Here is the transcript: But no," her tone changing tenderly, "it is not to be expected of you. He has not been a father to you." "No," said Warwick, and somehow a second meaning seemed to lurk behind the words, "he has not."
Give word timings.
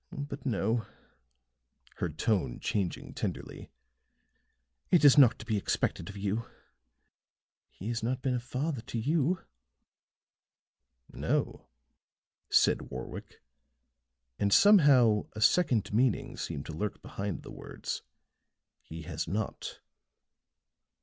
But 0.11 0.47
no," 0.47 0.87
her 1.97 2.09
tone 2.09 2.59
changing 2.59 3.13
tenderly, 3.13 3.69
"it 4.89 5.05
is 5.05 5.15
not 5.15 5.37
to 5.37 5.45
be 5.45 5.57
expected 5.57 6.09
of 6.09 6.17
you. 6.17 6.47
He 7.69 7.89
has 7.89 8.01
not 8.01 8.23
been 8.23 8.33
a 8.33 8.39
father 8.39 8.81
to 8.81 8.97
you." 8.97 9.41
"No," 11.13 11.67
said 12.49 12.89
Warwick, 12.89 13.43
and 14.39 14.51
somehow 14.51 15.27
a 15.33 15.39
second 15.41 15.93
meaning 15.93 16.35
seemed 16.35 16.65
to 16.65 16.73
lurk 16.73 17.03
behind 17.03 17.43
the 17.43 17.51
words, 17.51 18.01
"he 18.81 19.03
has 19.03 19.27
not." 19.27 19.81